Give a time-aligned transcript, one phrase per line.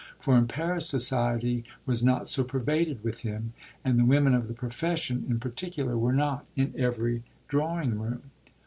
[0.17, 3.53] For in Paris society was not so pervaded with him,
[3.85, 8.23] and the women of the profession, in particular, were not in every drawing room.